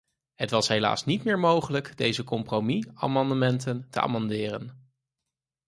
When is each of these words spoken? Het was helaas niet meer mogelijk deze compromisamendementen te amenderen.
Het 0.35 0.49
was 0.49 0.67
helaas 0.67 1.05
niet 1.05 1.23
meer 1.23 1.39
mogelijk 1.39 1.97
deze 1.97 2.23
compromisamendementen 2.23 3.87
te 3.89 4.01
amenderen. 4.01 4.91